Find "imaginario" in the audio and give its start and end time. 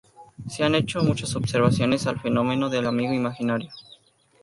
3.13-3.69